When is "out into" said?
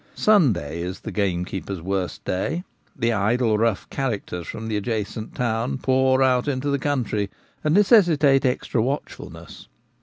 6.23-6.71